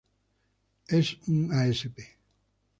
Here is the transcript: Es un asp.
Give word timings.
Es 0.97 1.15
un 1.27 1.51
asp. 1.53 1.95